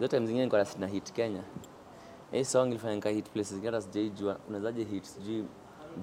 hizo 0.00 0.08
time 0.08 0.26
zingine 0.26 0.64
na 0.78 0.86
hit 0.86 1.12
Kenya. 1.12 1.42
Hii 2.32 2.44
song 2.44 2.68
ilifanya 2.68 2.94
nika 2.94 3.10
hit 3.10 3.30
places 3.30 3.52
zingine 3.54 3.70
hata 3.72 3.82
sijaijua 3.82 4.38
unawezaje 4.48 4.84
hit 4.84 5.04
sijui 5.04 5.44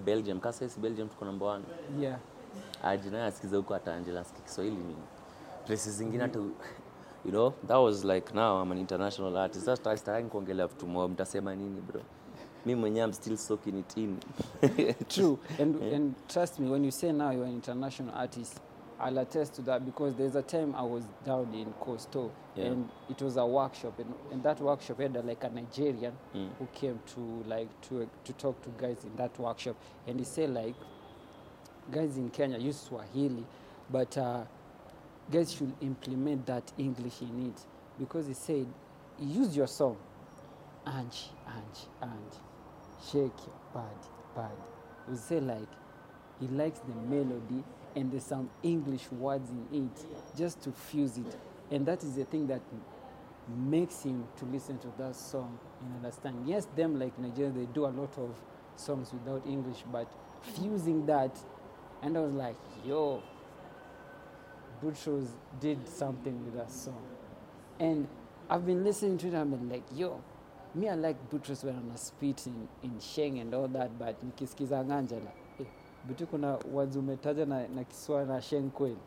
Belgium 0.06 0.40
kasa 0.40 0.66
hisi 0.66 0.80
Belgium 0.80 1.10
tuko 1.10 1.26
number 1.26 1.48
one. 1.48 1.64
Yeah. 2.00 2.20
Aje 2.84 3.10
naye 3.10 3.24
asikize 3.24 3.58
huko 3.58 3.74
hata 3.74 3.96
Angela 3.96 4.20
asikia 4.20 4.42
Kiswahili 4.44 4.76
mimi. 4.78 4.96
Places 5.66 5.94
zingine 5.98 6.24
hata 6.24 6.40
you 6.40 7.32
know 7.32 7.54
that 7.68 7.78
was 7.78 8.04
like 8.04 8.34
now 8.34 8.64
I'm 8.64 8.72
an 8.72 8.78
international 8.78 9.38
artist. 9.38 9.66
Sasa 9.66 9.98
sitaki 9.98 10.28
kuongelea 10.28 10.68
vitu 10.68 10.88
mob 10.88 11.12
mtasema 11.12 11.56
nini 11.56 11.82
bro? 11.82 12.02
Mimi 12.66 12.80
mwenyewe 12.82 13.06
I'm 13.06 13.14
still 13.14 13.38
soaking 13.38 13.80
it 13.80 13.98
in. 13.98 14.18
True, 15.08 15.38
and 15.62 15.94
and 15.94 16.16
trust 16.28 16.60
me, 16.60 16.70
when 16.70 16.86
you 16.86 16.92
say 16.92 17.12
now 17.12 17.32
you're 17.32 17.48
an 17.48 17.54
international 17.54 18.16
artist, 18.16 18.60
I'll 19.00 19.18
attest 19.20 19.54
to 19.56 19.62
that 19.64 19.86
because 19.86 20.16
there's 20.16 20.36
a 20.36 20.42
time 20.42 20.74
I 20.76 20.82
was 20.82 21.04
down 21.26 21.54
in 21.54 21.72
Coastal 21.80 22.32
Yeah. 22.56 22.66
and 22.66 22.90
it 23.10 23.22
was 23.22 23.38
a 23.38 23.46
workshop, 23.46 24.00
and, 24.00 24.12
and 24.32 24.42
that 24.44 24.60
workshop 24.60 25.00
had 25.00 25.14
like 25.26 25.44
a 25.44 25.50
Nigerian 25.50 26.14
Mm. 26.34 26.50
who 26.58 26.66
came 26.74 27.00
to 27.14 27.20
like 27.48 27.70
to 27.90 28.10
to 28.24 28.34
talk 28.34 28.60
to 28.64 28.70
guys 28.70 29.04
in 29.04 29.16
that 29.18 29.38
workshop, 29.40 29.76
and 30.08 30.18
he 30.20 30.26
said 30.26 30.50
like, 30.50 30.76
guys 31.92 32.18
in 32.18 32.30
Kenya 32.30 32.58
use 32.58 32.80
Swahili, 32.80 33.46
but 33.90 34.18
uh, 34.18 34.44
guys 35.32 35.54
should 35.54 35.74
implement 35.82 36.46
that 36.48 36.72
English 36.78 37.22
in 37.22 37.48
it 37.48 37.62
because 38.00 38.28
he 38.28 38.34
said, 38.34 38.66
use 39.20 39.56
your 39.56 39.68
song, 39.68 39.98
Angie, 40.86 41.32
Angie, 41.48 41.88
Angie, 42.02 42.44
shake 43.12 43.38
your 43.46 43.56
body, 43.74 44.08
body. 44.36 44.54
We 45.08 45.16
say 45.18 45.40
like 45.40 45.70
he 46.40 46.48
likes 46.48 46.80
the 46.80 46.94
melody 47.16 47.64
and 47.98 48.12
there's 48.12 48.24
some 48.24 48.48
English 48.62 49.12
words 49.12 49.50
in 49.50 49.88
it 49.88 50.06
just 50.38 50.62
to 50.62 50.72
fuse 50.72 51.18
it, 51.18 51.36
and 51.72 51.84
that 51.88 52.04
is 52.04 52.14
the 52.16 52.26
thing 52.26 52.46
that 52.46 52.62
makes 53.58 54.04
him 54.04 54.24
to 54.38 54.46
listen 54.46 54.78
to 54.78 54.88
that 55.00 55.16
song 55.16 55.58
and 55.82 55.96
understand. 55.96 56.48
Yes, 56.48 56.68
them 56.76 57.00
like 57.00 57.18
Nigeria, 57.18 57.52
they 57.52 57.66
do 57.66 57.86
a 57.86 57.88
lot 57.88 58.16
of 58.18 58.36
songs 58.76 59.12
without 59.12 59.42
English, 59.48 59.84
but 59.92 60.08
fusing 60.42 61.06
that, 61.08 61.36
and 62.04 62.16
I 62.16 62.22
was 62.22 62.34
like, 62.34 62.58
yo, 62.86 63.24
Boutross 64.82 65.30
did 65.60 65.90
something 65.90 66.46
with 66.46 66.56
that 66.56 66.72
song. 66.72 67.02
And 67.80 68.08
I've 68.48 68.66
been 68.66 68.84
listening 68.84 69.18
to 69.20 69.28
it 69.30 69.34
I've 69.34 69.50
been 69.50 69.70
like, 69.70 69.84
yo, 69.96 70.22
me 70.76 70.90
I 70.90 70.94
like 70.94 71.30
Boutross 71.32 71.64
when 71.64 71.76
I'm 71.76 71.98
spit 71.98 72.46
in, 72.46 73.00
Sheng 73.00 73.40
and 73.40 73.54
all 73.56 73.68
that, 73.70 73.98
but 73.98 74.16
nikisikiza 74.24 74.88
Angela, 74.92 75.32
Butu 76.08 76.28
kuna 76.28 76.58
words 76.74 76.96
umetaja 76.96 77.46
na, 77.46 77.68
na 77.68 77.84
Kiswa 77.84 78.26
na 78.26 78.42
Sheng 78.42 78.70
kweli. 78.72 78.98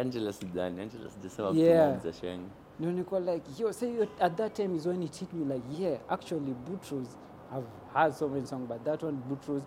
Angela 0.00 0.32
sidani, 0.32 0.80
Angela 0.80 1.10
sijasema 1.10 1.50
Yeah. 1.50 2.02
za 2.02 2.12
sheng 2.12 2.40
No, 2.80 2.92
niko 2.92 3.18
like, 3.20 3.44
yo, 3.62 3.72
say 3.72 3.92
yo, 3.94 4.06
at 4.20 4.36
that 4.36 4.54
time 4.54 4.74
is 4.76 4.86
when 4.86 5.02
it 5.02 5.14
hit 5.16 5.32
me 5.32 5.44
like, 5.44 5.62
yeah, 5.78 5.98
actually 6.08 6.54
Butros 6.68 7.06
I've 7.52 7.66
heard 7.94 8.14
so 8.14 8.28
many 8.28 8.46
songs, 8.46 8.66
but 8.68 8.84
that 8.84 9.02
one 9.02 9.22
Butros 9.28 9.62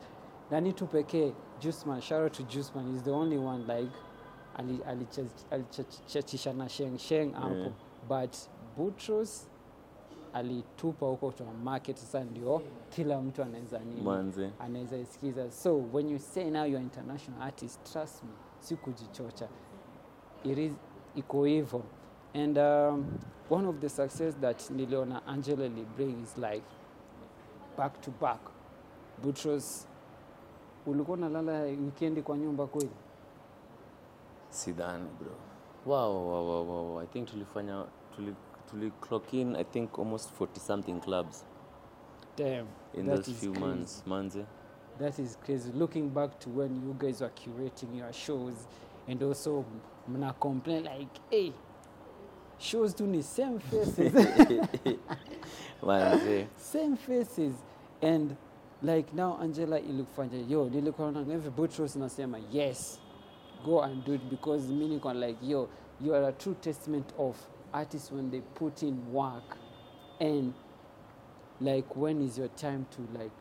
nani 0.52 0.73
tu 0.73 0.86
pekee, 0.88 1.33
Juiceman, 1.61 2.02
shout 2.02 2.23
out 2.23 2.33
to 2.33 2.44
Juiceman, 2.44 2.95
is 2.95 3.03
the 3.03 3.11
only 3.11 3.38
one 3.38 3.66
like, 3.67 3.92
ali- 4.58 4.81
ali, 4.88 5.06
alichachisha 5.52 6.53
na 6.56 6.67
Sheng 6.67 6.98
Sheng 6.98 7.33
hapo, 7.33 7.56
Yeah. 7.56 7.70
but 8.09 8.38
Butchers 8.78 9.45
alitupa 10.36 11.05
huko 11.05 11.31
kwa 11.31 11.53
market, 11.64 11.97
sasa 11.97 12.23
ndio 12.23 12.61
kila 12.89 13.22
mtu 13.22 13.44
anaweza 13.44 13.80
nini 13.80 14.52
anaweza 14.59 14.97
isikiza. 14.97 15.52
So 15.52 15.83
when 15.94 16.09
you 16.09 16.19
say 16.19 16.50
now 16.52 16.66
you're 16.66 16.83
international 16.83 17.42
artist, 17.42 17.92
trust 17.94 18.23
me, 18.23 18.30
si 18.59 18.75
kujichocha. 18.75 19.47
It 20.44 20.58
is 20.58 20.73
iko 21.16 21.45
hivyo. 21.45 21.81
And 22.33 22.58
um, 22.58 23.05
one 23.50 23.67
of 23.67 23.80
the 23.80 23.89
success 23.89 24.36
that 24.42 24.69
niliona 24.69 25.25
Angela 25.27 25.67
Libre 25.67 26.05
is 26.23 26.38
like 26.38 26.66
back 27.77 28.02
to 28.02 28.11
back. 28.11 28.39
Butros, 29.23 29.88
ulikuwa 30.86 31.17
unalala 31.17 31.60
weekend 31.61 32.23
kwa 32.23 32.37
nyumba 32.37 32.67
kweli? 32.67 32.89
sidhani 34.49 35.10
bro 35.20 35.31
wow, 35.86 36.27
wow, 36.27 36.48
wow, 36.48 36.67
wow, 36.70 36.93
wow. 36.93 36.99
i 37.02 37.05
think 37.08 37.27
tulifanya 37.27 37.86
tuli, 38.15 38.36
tuli 38.75 38.91
clock 39.02 39.33
in 39.33 39.55
i 39.55 39.63
think 39.63 39.99
almost 39.99 40.30
40 40.30 40.59
something 40.59 40.99
clubs 40.99 41.43
Damn, 42.37 42.67
in 42.93 43.05
those 43.05 43.25
few 43.31 43.52
crazy. 43.52 43.65
months 43.65 44.03
manze 44.05 44.45
That 44.99 45.19
is 45.19 45.37
crazy. 45.45 45.71
Looking 45.73 46.09
back 46.09 46.39
to 46.39 46.49
when 46.49 46.81
you 46.81 46.95
guys 46.97 47.19
were 47.21 47.30
curating 47.30 47.97
your 47.97 48.13
shows 48.13 48.67
and 49.08 49.21
also 49.23 49.65
mna 50.08 50.33
complain 50.39 50.86
like, 50.86 51.09
hey, 51.30 51.52
shows 52.58 52.93
tu 52.93 53.05
the 53.08 53.21
same 53.21 53.59
faces. 53.59 54.13
manze 55.83 56.47
same 56.57 56.95
faces 56.97 57.53
and 58.02 58.36
like 58.81 59.13
now 59.13 59.37
angela 59.42 59.80
ilikufanya 59.80 60.37
yo 60.49 60.69
nilikuwa 60.69 61.11
naona 61.11 61.33
every 61.33 61.52
Boutross 61.52 61.95
nasema 61.95 62.37
yes 62.52 62.99
go 63.65 63.81
and 63.83 64.05
do 64.05 64.13
it 64.13 64.21
because 64.30 64.67
niko 64.73 65.13
like 65.13 65.37
yo 65.47 65.69
you 66.02 66.15
are 66.15 66.27
a 66.27 66.31
true 66.31 66.55
testament 66.55 67.13
of 67.17 67.36
artists 67.75 68.11
when 68.11 68.31
they 68.31 68.41
put 68.41 68.83
in 68.83 69.13
work 69.13 69.58
and 70.19 70.53
like 71.61 71.95
when 71.95 72.21
is 72.21 72.37
your 72.37 72.49
time 72.49 72.86
to 72.91 73.02
like 73.19 73.31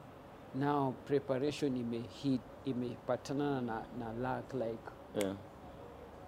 now 0.54 0.94
preparation 1.06 1.76
imehit 1.76 2.40
imepatana 2.66 3.60
na, 3.60 3.82
na 3.98 4.12
luck 4.12 4.54
like 4.54 4.90
yeah. 5.22 5.34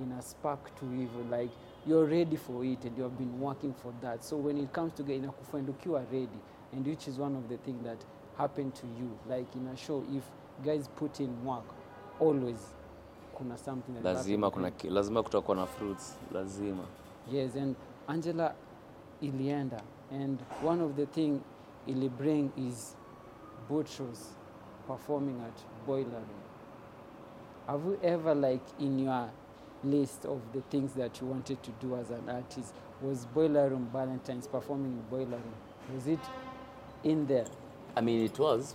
ina 0.00 0.22
spark 0.22 0.74
to 0.74 0.86
hivyo 0.86 1.38
like 1.40 1.52
you're 1.86 2.06
ready 2.10 2.36
for 2.36 2.64
it 2.64 2.84
and 2.84 2.98
you 2.98 3.04
have 3.04 3.16
been 3.16 3.40
working 3.40 3.72
for 3.74 3.92
that. 4.02 4.24
So 4.24 4.36
when 4.36 4.56
it 4.58 4.72
comes 4.72 4.92
together 4.94 5.18
inakufind 5.18 5.68
ukiwa 5.68 6.04
ready 6.12 6.38
and 6.72 6.86
which 6.86 7.08
is 7.08 7.18
one 7.18 7.36
of 7.38 7.48
the 7.48 7.56
things 7.56 7.84
that 7.84 7.98
happened 8.38 8.74
to 8.74 8.86
you 8.86 9.18
like 9.36 9.56
in 9.56 9.68
a 9.68 9.76
show 9.76 10.04
if 10.16 10.24
guys 10.64 10.88
put 10.96 11.20
in 11.20 11.44
work 11.44 11.64
always 12.20 12.74
kuna 13.38 13.58
something 13.58 13.92
that 13.92 14.04
lazima 14.04 14.50
kuna 14.50 14.72
lazima 14.90 15.22
kutakuwa 15.22 15.56
na 15.56 15.66
fruits 15.66 16.18
lazima. 16.32 16.84
Yes 17.32 17.56
and 17.56 17.76
angela 18.08 18.54
ilienda 19.20 19.82
and 20.10 20.38
one 20.64 20.84
of 20.84 20.94
the 20.96 21.06
thing 21.06 21.40
ili 21.86 22.08
bring 22.08 22.50
is 22.68 22.96
Boutross 23.68 24.36
performing 24.86 25.40
at 25.40 25.86
boiler 25.86 26.04
room 26.20 26.42
have 27.66 27.84
you 27.84 27.98
ever 28.02 28.34
like 28.34 28.64
in 28.78 28.98
your 28.98 29.28
list 29.84 30.24
of 30.24 30.40
the 30.52 30.60
things 30.70 30.92
that 30.94 31.20
you 31.20 31.26
wanted 31.26 31.62
to 31.62 31.70
do 31.80 31.96
as 31.96 32.10
an 32.10 32.28
artist 32.28 32.74
was 33.02 33.26
boiler 33.34 33.68
room 33.68 33.88
valentines 33.92 34.48
performing 34.48 34.92
in 34.92 35.02
boiler 35.10 35.36
room? 35.38 35.54
Was 35.94 36.06
it 36.06 36.20
in 37.04 37.26
there? 37.26 37.46
I 37.96 38.00
mean 38.00 38.24
it 38.24 38.38
was 38.38 38.74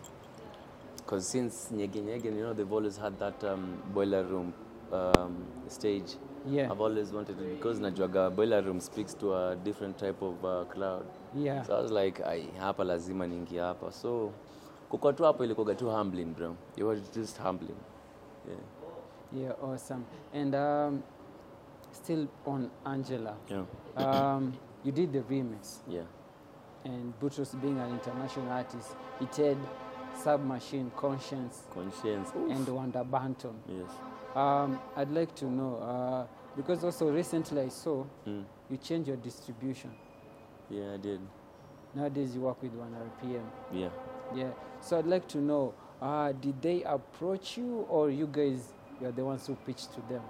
because 0.97 1.27
since 1.27 1.69
nyege 1.71 2.01
nyege 2.01 2.25
you 2.25 2.31
know 2.43 2.53
they've 2.53 2.71
always 2.71 2.97
had 2.97 3.17
that 3.19 3.43
um, 3.43 3.81
boiler 3.93 4.23
room 4.23 4.53
um, 4.91 5.45
stage 5.67 6.15
yeah 6.49 6.71
i've 6.71 6.81
always 6.83 7.13
wanted 7.13 7.39
it 7.41 7.55
because 7.57 7.81
najuaga 7.81 8.29
boiler 8.29 8.61
room 8.61 8.81
speaks 8.81 9.17
to 9.17 9.35
a 9.35 9.55
different 9.55 9.97
type 9.97 10.21
of 10.25 10.43
uh, 10.45 10.65
crowd 10.65 11.05
yeah 11.35 11.63
so 11.65 11.75
i 11.77 11.81
was 11.81 11.91
like 11.91 12.23
ai 12.25 12.47
hapa 12.59 12.83
lazima 12.83 13.27
niingie 13.27 13.59
hapa 13.59 13.91
so 13.91 14.31
kukwa 14.89 15.13
tu 15.13 15.23
hapo 15.23 15.43
ilikuwaga 15.43 15.75
tu 15.75 15.89
humbling 15.89 16.25
bro 16.25 16.55
it 16.75 16.83
was 16.83 17.11
just 17.15 17.39
humbling 17.41 17.75
yeah. 18.47 18.59
yeah 19.43 19.63
awesome 19.63 20.03
and 20.33 20.55
um, 20.55 21.01
still 21.91 22.27
on 22.45 22.69
angela 22.85 23.35
Yeah. 23.49 23.65
um, 24.35 24.53
you 24.85 24.91
did 24.91 25.11
the 25.11 25.19
remix 25.21 25.83
Yeah. 25.89 26.05
and 26.85 27.13
Boutross 27.19 27.55
being 27.61 27.77
an 27.79 27.91
international 27.91 28.51
artist, 28.51 28.95
it 29.21 29.35
had 29.37 29.57
Submachine, 30.23 30.89
Conscience, 30.97 31.63
Conscience. 31.73 32.31
and 32.49 32.67
Wanda 32.69 33.03
Banton. 33.03 33.53
Yes. 33.69 33.91
Um, 34.35 34.79
I'd 34.95 35.11
like 35.11 35.35
to 35.35 35.45
know, 35.45 35.75
uh, 35.77 36.25
because 36.55 36.83
also 36.83 37.09
recently 37.11 37.61
I 37.61 37.67
saw 37.69 38.05
Mm. 38.25 38.45
you 38.69 38.77
change 38.77 39.07
your 39.07 39.17
distribution. 39.17 39.91
Yeah, 40.69 40.93
I 40.93 40.97
did. 40.97 41.19
Nowadays 41.93 42.33
you 42.35 42.41
work 42.41 42.61
with 42.61 42.71
1 42.73 42.93
RPM. 42.95 43.43
Yeah. 43.73 43.89
Yeah. 44.33 44.51
So 44.79 44.97
I'd 44.97 45.05
like 45.07 45.27
to 45.29 45.39
know, 45.39 45.73
uh, 46.01 46.31
did 46.31 46.61
they 46.61 46.83
approach 46.83 47.57
you 47.57 47.85
or 47.89 48.09
you 48.09 48.27
guys, 48.27 48.73
you're 49.01 49.11
the 49.11 49.25
ones 49.25 49.45
who 49.47 49.55
pitched 49.55 49.93
to 49.95 50.01
them? 50.07 50.21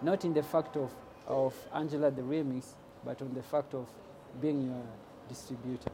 Not 0.00 0.24
in 0.24 0.34
the 0.34 0.42
fact 0.42 0.76
of, 0.76 0.92
of 1.28 1.54
Angela 1.72 2.10
the 2.10 2.22
remix, 2.22 2.74
but 3.04 3.22
on 3.22 3.32
the 3.34 3.42
fact 3.42 3.74
of 3.74 3.86
being 4.40 4.64
your 4.64 4.82
distributor. 5.28 5.92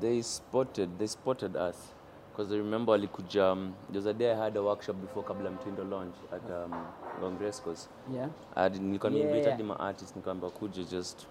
They 0.00 0.22
spotted. 0.22 0.98
They 0.98 1.06
spotted 1.08 1.54
us. 1.56 1.92
Because 2.38 2.52
I 2.52 2.58
remember 2.58 2.92
alikuja, 2.94 3.50
um, 3.52 3.74
there 3.90 3.98
was 3.98 4.06
a 4.06 4.14
day 4.14 4.30
I 4.30 4.36
had 4.36 4.56
a 4.56 4.62
workshop 4.62 4.94
before 5.00 5.24
kabla 5.24 5.50
mtindo 5.50 5.84
launch 5.84 6.14
at 6.32 6.42
um, 6.50 6.72
Gongrescos. 7.20 7.88
Yeah. 8.14 8.28
I 8.54 8.68
did- 8.68 8.82
nilikuwa 8.82 9.12
Yeah, 9.12 9.36
yeah. 9.36 9.50
hadi 9.50 9.62
ma 9.62 9.80
artist 9.80 10.16
nikaambia 10.16 10.50
kuja 10.50 10.84
just 10.84 11.26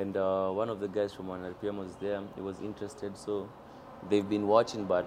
and 0.00 0.16
uh, 0.16 0.58
one 0.58 0.72
of 0.72 0.80
the 0.80 0.88
guys 0.88 1.14
from 1.14 1.28
1RPM 1.28 1.78
was 1.78 1.96
there 2.00 2.20
he 2.36 2.42
was 2.42 2.60
interested 2.60 3.14
so 3.16 3.46
they've 4.10 4.28
been 4.28 4.44
watching 4.48 4.84
but 4.84 5.04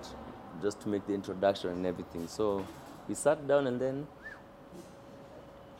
just 0.63 0.79
to 0.83 0.89
make 0.89 1.05
the 1.07 1.13
introduction 1.13 1.71
and 1.71 1.85
everything 1.85 2.27
so 2.27 2.63
we 3.09 3.15
sat 3.15 3.47
down 3.47 3.67
and 3.67 3.79
then 3.81 4.05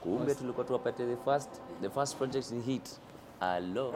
kumbe 0.04 0.36
tulikuwa 0.36 0.66
tuwapate 0.66 1.06
the 1.06 1.18
first 1.26 1.50
the 1.82 1.90
first 1.90 2.18
project 2.18 2.52
in 2.52 2.62
hit 2.62 3.00
Hello. 3.40 3.94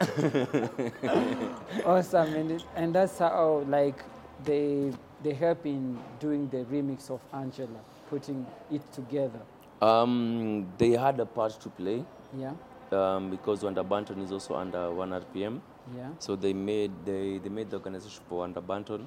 awesome 1.86 2.34
and, 2.40 2.50
it, 2.50 2.64
and 2.76 2.94
that's 2.94 3.18
how 3.18 3.64
like 3.70 4.04
they 4.44 4.92
they 5.22 5.34
help 5.34 5.66
in 5.66 5.98
doing 6.20 6.48
the 6.48 6.64
remix 6.64 7.10
of 7.10 7.20
angela 7.32 7.80
putting 8.10 8.46
it 8.70 8.82
together 8.92 9.40
Um, 9.82 10.66
they 10.78 10.90
had 11.04 11.20
a 11.20 11.26
part 11.26 11.54
to 11.60 11.68
play 11.68 12.04
yeah 12.38 12.52
um, 12.92 13.30
because 13.30 13.64
Wanda 13.64 13.82
Banton 13.82 14.22
is 14.24 14.30
also 14.32 14.54
under 14.54 14.82
1 14.92 15.10
RPM. 15.10 15.60
yeah 15.96 16.10
So 16.18 16.36
they 16.36 16.52
made 16.52 16.92
they, 17.04 17.38
they 17.38 17.48
made 17.48 17.68
the 17.70 17.76
organization 17.78 18.22
for 18.28 18.38
Wanda 18.40 18.60
Banton. 18.60 19.06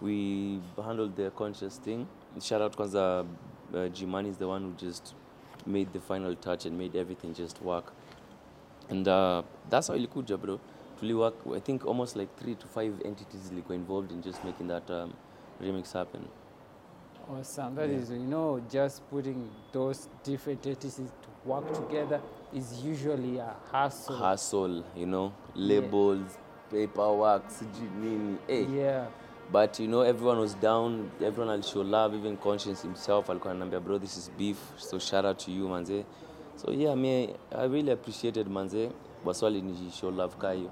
We 0.00 0.60
handled 0.86 1.14
the 1.16 1.30
conscious 1.30 1.78
thing. 1.78 2.08
Shout 2.40 2.62
out 2.62 2.76
Kwanza 2.76 3.04
uh, 3.74 3.76
Jimani 3.98 4.30
is 4.30 4.36
the 4.38 4.48
one 4.48 4.62
who 4.62 4.72
just 4.86 5.14
made 5.66 5.92
the 5.92 6.00
final 6.00 6.34
touch 6.34 6.66
and 6.66 6.76
made 6.78 6.96
everything 6.96 7.32
just 7.34 7.62
work. 7.62 7.92
And 8.90 9.06
uh, 9.06 9.42
that's 9.70 9.88
how 9.88 9.94
ilikuja 9.94 10.36
bro. 10.40 10.58
Tuli 11.00 11.14
work 11.14 11.34
I 11.56 11.60
think 11.60 11.86
almost 11.86 12.16
like 12.16 12.28
three 12.36 12.54
to 12.54 12.66
five 12.66 12.92
entities 13.04 13.50
ilikuwa 13.52 13.74
involved 13.76 14.12
in 14.12 14.22
just 14.22 14.44
making 14.44 14.68
that 14.68 14.90
um, 14.90 15.12
remix 15.60 15.92
happen. 15.92 16.20
awesome. 17.30 17.74
That 17.74 17.90
is, 17.90 18.10
you 18.10 18.18
know 18.26 18.60
just 18.70 19.08
putting 19.10 19.48
those 19.72 20.08
different 20.24 20.66
entities 20.66 20.96
to 20.96 21.48
work 21.48 21.72
together 21.74 22.20
is 22.54 22.82
usually 22.84 23.38
a 23.38 23.54
hassle 23.72 24.16
hassle 24.16 24.84
you 24.96 25.06
know, 25.06 25.32
labels, 25.54 26.38
paperwork, 26.70 27.42
sijui 27.50 27.90
nini. 28.00 28.38
Hey, 28.46 28.64
yeah. 28.64 29.06
But 29.52 29.80
you 29.80 29.88
know 29.88 30.02
everyone 30.02 30.38
was 30.38 30.54
down 30.54 31.10
everyone 31.20 31.48
will 31.54 31.62
show 31.62 31.82
love 31.82 32.14
even 32.14 32.36
conscience 32.36 32.82
himself 32.82 33.30
alikuwa 33.30 33.50
ananiambia 33.50 33.80
bro 33.80 33.98
this 33.98 34.16
is 34.16 34.30
beef 34.38 34.58
so 34.76 34.98
shout 34.98 35.24
out 35.24 35.38
to 35.38 35.50
you 35.50 35.68
manze. 35.68 36.04
So 36.56 36.72
yeah 36.72 36.96
me 36.96 37.34
i 37.52 37.68
really 37.68 37.92
appreciated 37.92 38.48
manze. 38.48 38.90
Waswali 39.24 39.62
ni 39.62 39.90
show 39.90 40.10
love 40.10 40.36
ka 40.36 40.52
hiyo 40.52 40.70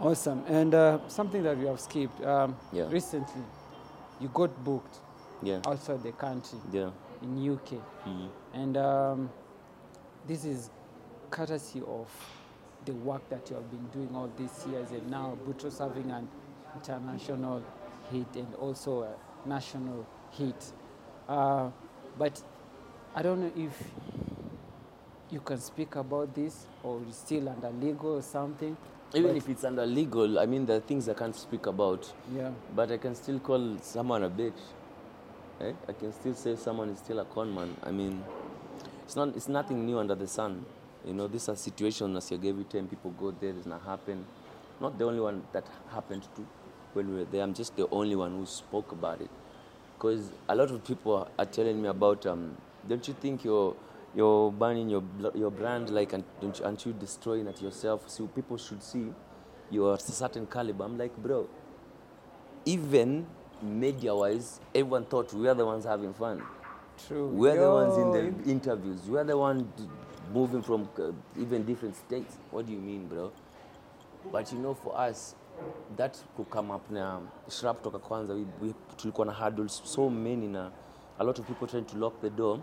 awesome 0.00 0.42
and 0.48 0.74
uh, 0.74 0.98
something 1.08 1.42
that 1.42 1.56
we 1.58 1.66
have 1.66 1.80
skipped 1.80 2.22
um, 2.24 2.56
Yeah. 2.72 2.88
recently 2.90 3.42
you 4.20 4.28
got 4.28 4.50
booked 4.64 4.98
yeah 5.42 5.60
outside 5.66 6.02
the 6.02 6.12
country 6.12 6.58
yeah 6.72 6.90
in 7.22 7.50
uk 7.52 7.70
mm. 8.06 8.28
And 8.54 8.76
um, 8.76 9.30
this 10.26 10.44
is 10.44 10.70
courtesy 11.30 11.82
of 11.86 12.08
the 12.84 12.92
work 12.92 13.28
that 13.28 13.48
you 13.50 13.56
have 13.56 13.70
been 13.70 13.86
doing 13.88 14.14
all 14.16 14.30
these 14.36 14.66
years, 14.70 14.90
and 14.90 15.08
now 15.10 15.36
Boutross 15.46 15.78
having 15.78 16.10
an 16.10 16.26
international 16.74 17.62
hit 18.10 18.26
and 18.34 18.54
also 18.54 19.02
a 19.02 19.48
national 19.48 20.06
hit. 20.30 20.72
Uh, 21.28 21.70
but 22.18 22.42
I 23.14 23.22
don't 23.22 23.40
know 23.40 23.52
if 23.56 23.82
you 25.30 25.40
can 25.40 25.58
speak 25.60 25.96
about 25.96 26.34
this 26.34 26.66
or 26.82 27.00
it's 27.06 27.18
still 27.18 27.48
under 27.48 27.70
legal 27.70 28.16
or 28.16 28.22
something. 28.22 28.76
Even 29.14 29.30
But- 29.30 29.36
if 29.38 29.48
it's 29.48 29.64
under 29.64 29.86
legal 29.86 30.38
i 30.38 30.46
mean 30.46 30.66
there 30.66 30.76
are 30.76 30.80
things 30.80 31.08
i 31.08 31.14
can't 31.14 31.34
speak 31.34 31.66
about. 31.66 32.12
Yeah, 32.34 32.50
but 32.74 32.90
i 32.92 32.98
can 32.98 33.14
still 33.14 33.38
call 33.38 33.78
someone 33.82 34.22
a 34.24 34.30
bitch. 34.30 34.60
Eh? 35.60 35.72
i 35.88 35.92
can 35.92 36.12
still 36.12 36.34
say 36.34 36.56
someone 36.56 36.90
is 36.90 36.98
still 36.98 37.18
a 37.20 37.24
con 37.24 37.52
man. 37.54 37.74
I 37.82 37.90
mean 37.90 38.22
it's 39.04 39.16
not 39.16 39.28
it's 39.36 39.48
nothing 39.48 39.86
new 39.86 39.98
under 39.98 40.14
the 40.14 40.26
sun. 40.26 40.64
You 41.06 41.14
know 41.14 41.26
this 41.26 41.44
is 41.44 41.48
a 41.48 41.56
situation 41.56 42.16
as 42.16 42.30
you 42.30 42.36
every 42.44 42.64
time 42.64 42.86
people 42.88 43.10
go 43.12 43.30
there 43.30 43.50
it's 43.50 43.66
not 43.66 43.82
happen. 43.82 44.24
Not 44.80 44.98
the 44.98 45.04
only 45.06 45.20
one 45.20 45.42
that 45.52 45.64
happened 45.90 46.22
to 46.36 46.46
when 46.92 47.08
we 47.08 47.16
were 47.20 47.24
there. 47.24 47.42
I'm 47.42 47.54
just 47.54 47.76
the 47.76 47.88
only 47.90 48.14
one 48.14 48.36
who 48.36 48.46
spoke 48.46 48.92
about 48.92 49.20
it. 49.20 49.30
Because 49.96 50.30
a 50.48 50.54
lot 50.54 50.70
of 50.70 50.84
people 50.84 51.28
are 51.38 51.44
telling 51.46 51.82
me 51.82 51.88
about 51.88 52.24
um, 52.26 52.56
don't 52.86 53.06
you 53.08 53.14
think 53.14 53.42
you're 53.42 53.74
you're 54.14 54.50
burning 54.52 54.88
your 54.88 55.02
your 55.34 55.50
brand 55.50 55.90
like 55.90 56.12
and 56.12 56.24
don't 56.40 56.58
you, 56.58 56.64
aren't 56.64 56.84
you 56.86 56.92
destroying 56.92 57.46
it 57.46 57.60
yourself? 57.62 58.08
So 58.08 58.26
people 58.26 58.56
should 58.56 58.82
see 58.82 59.12
you're 59.70 59.94
a 59.94 59.98
certain 59.98 60.46
caliber. 60.46 60.84
I'm 60.84 60.96
like 60.98 61.16
bro 61.16 61.48
even 62.64 63.26
media 63.62 64.14
wise 64.14 64.60
everyone 64.74 65.04
thought 65.04 65.32
we 65.32 65.48
are 65.48 65.54
the 65.54 65.64
ones 65.64 65.84
having 65.84 66.12
fun. 66.14 66.42
True. 67.06 67.28
we're 67.28 67.56
the 67.56 67.70
ones 67.70 67.96
in 67.96 68.10
the 68.44 68.50
interviews. 68.50 69.00
We're 69.06 69.24
the 69.24 69.36
one 69.38 69.72
d- 69.76 69.88
moving 70.32 70.62
from 70.62 70.88
uh, 70.98 71.12
even 71.40 71.64
different 71.64 71.94
states. 71.96 72.36
What 72.50 72.66
do 72.66 72.72
you 72.72 72.78
mean 72.78 73.06
bro? 73.06 73.30
But 74.32 74.52
you 74.52 74.58
know 74.58 74.74
for 74.74 74.98
us 74.98 75.34
that 75.96 76.18
could 76.36 76.50
come 76.50 76.70
up 76.70 76.90
na 76.90 77.20
shrap 77.48 77.82
toka 77.82 77.98
kwanza. 77.98 78.34
We, 78.34 78.46
we, 78.60 78.74
tulikuwa 78.96 79.26
na 79.26 79.32
hurdles 79.32 79.80
so 79.84 80.10
many 80.10 80.46
na 80.48 80.70
a 81.18 81.24
lot 81.24 81.38
of 81.40 81.46
people 81.46 81.66
trying 81.66 81.84
to 81.84 81.96
lock 81.96 82.20
the 82.20 82.30
door 82.30 82.60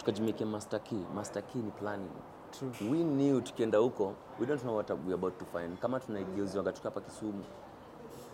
tukajimekia 0.00 0.46
master 0.46 0.80
key. 0.80 0.98
Master 1.14 1.42
key 1.42 1.58
ni 1.62 1.70
planning. 1.70 2.10
True. 2.52 2.72
we 2.90 3.04
knew 3.04 3.40
tukienda 3.40 3.78
huko 3.78 4.14
we 4.40 4.46
don't 4.46 4.62
know 4.62 4.74
what 4.76 4.90
we 5.06 5.14
about 5.14 5.38
to 5.38 5.44
find. 5.44 5.78
Kama 5.78 6.00
tunaigeuziwaga 6.00 6.72
tuka 6.72 6.88
hapa 6.88 7.00
kisumu 7.00 7.44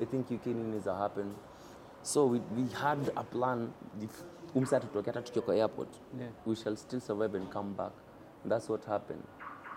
i 0.03 0.07
think 0.07 0.31
uk 0.31 0.47
nini 0.47 0.81
za 0.81 0.95
happen. 0.95 1.33
So 2.03 2.27
we, 2.27 2.41
we 2.57 2.65
had 2.75 3.13
a 3.17 3.23
plan. 3.23 3.69
If 4.03 4.23
umsa 4.55 4.81
tutoke 4.81 5.11
hata 5.11 5.23
tukiwa 5.23 5.45
kwa 5.45 5.55
airport 5.55 5.89
Yeah. 6.21 6.33
we 6.47 6.57
shall 6.57 6.77
still 6.77 7.01
survive 7.01 7.39
and 7.39 7.49
come 7.53 7.75
back. 7.75 7.93
And 8.43 8.53
that's 8.53 8.69
what 8.71 8.85
happened. 8.87 9.23